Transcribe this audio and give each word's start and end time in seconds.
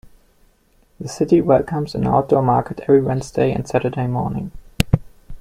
The 0.99 1.07
city 1.07 1.41
welcomes 1.41 1.93
an 1.93 2.07
outdoor 2.07 2.41
market 2.41 2.79
every 2.79 3.03
Wednesday 3.03 3.51
and 3.51 3.67
Saturday 3.67 4.07
morning. 4.07 4.51